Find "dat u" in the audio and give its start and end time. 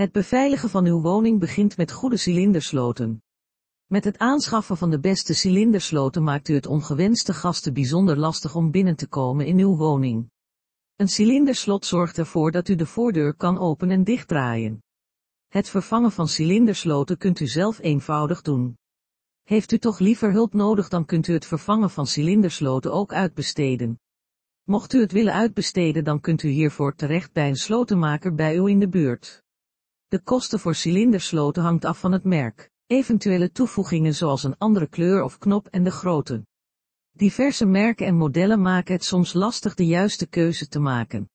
12.50-12.74